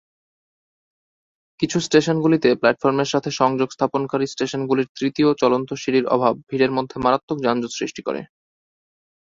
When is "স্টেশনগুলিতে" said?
1.79-2.49